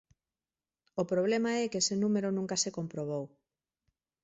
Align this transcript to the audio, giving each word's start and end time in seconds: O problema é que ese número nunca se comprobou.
O 1.01 1.03
problema 1.11 1.51
é 1.61 1.63
que 1.71 1.79
ese 1.83 1.95
número 2.03 2.29
nunca 2.31 2.55
se 2.63 2.73
comprobou. 2.77 3.25